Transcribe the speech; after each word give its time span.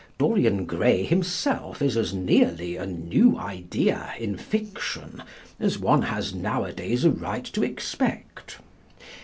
Dorian 0.17 0.65
Gray 0.65 1.03
himself 1.03 1.79
is 1.79 1.95
as 1.95 2.11
nearly 2.11 2.75
a 2.75 2.87
new 2.87 3.37
idea 3.37 4.15
in 4.17 4.35
fiction 4.35 5.21
as 5.59 5.77
one 5.77 6.01
has 6.01 6.33
now 6.33 6.63
a 6.63 6.73
days 6.73 7.05
a 7.05 7.11
right 7.11 7.45
to 7.45 7.61
expect. 7.63 8.57